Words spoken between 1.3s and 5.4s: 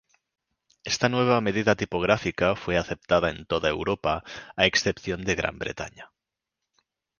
medida tipográfica fue aceptada en toda Europa a excepción de